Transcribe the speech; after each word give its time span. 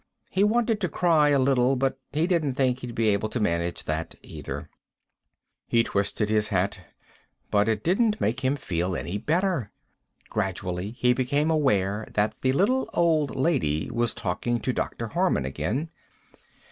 He 0.31 0.43
wanted 0.43 0.81
to 0.81 0.89
cry, 0.89 1.29
a 1.29 1.37
little, 1.37 1.75
but 1.75 1.99
he 2.11 2.25
didn't 2.25 2.55
think 2.55 2.79
he'd 2.79 2.95
be 2.95 3.09
able 3.09 3.29
to 3.29 3.39
manage 3.39 3.83
that 3.83 4.15
either. 4.23 4.67
He 5.67 5.83
twisted 5.83 6.27
his 6.27 6.47
hat, 6.47 6.79
but 7.51 7.69
it 7.69 7.83
didn't 7.83 8.19
make 8.19 8.39
him 8.39 8.55
feel 8.55 8.95
any 8.95 9.19
better. 9.19 9.71
Gradually, 10.31 10.89
he 10.97 11.13
became 11.13 11.51
aware 11.51 12.07
that 12.15 12.33
the 12.41 12.51
little 12.51 12.89
old 12.95 13.35
lady 13.35 13.91
was 13.91 14.15
talking 14.15 14.59
to 14.61 14.73
Dr. 14.73 15.09
Harman 15.09 15.45
again. 15.45 15.91